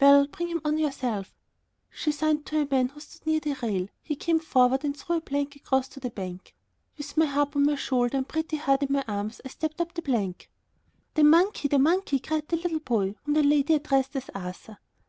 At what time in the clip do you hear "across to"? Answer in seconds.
5.56-5.98